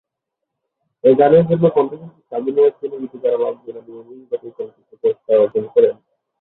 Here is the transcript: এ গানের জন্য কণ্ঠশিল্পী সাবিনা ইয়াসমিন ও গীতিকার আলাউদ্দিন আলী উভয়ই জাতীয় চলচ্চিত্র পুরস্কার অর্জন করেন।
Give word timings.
এ 1.03 1.11
গানের 1.19 1.45
জন্য 1.49 1.65
কণ্ঠশিল্পী 1.75 2.21
সাবিনা 2.29 2.61
ইয়াসমিন 2.61 2.91
ও 2.93 3.01
গীতিকার 3.03 3.35
আলাউদ্দিন 3.37 3.75
আলী 3.79 3.91
উভয়ই 3.93 4.27
জাতীয় 4.31 4.51
চলচ্চিত্র 4.57 4.93
পুরস্কার 5.01 5.35
অর্জন 5.43 5.65
করেন। 5.73 5.95